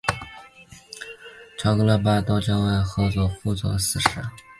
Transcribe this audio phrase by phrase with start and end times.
[1.59, 4.31] 朝格特巴特尔曾任蒙古国外交部多边合作司副司长。